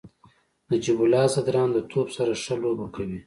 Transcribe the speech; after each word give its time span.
نجیب 0.71 0.99
الله 1.03 1.25
زدران 1.33 1.69
د 1.73 1.77
توپ 1.91 2.07
سره 2.17 2.33
ښه 2.43 2.55
لوبه 2.63 2.87
کوي. 2.95 3.19